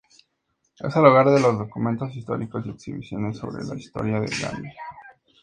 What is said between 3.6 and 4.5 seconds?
la historia de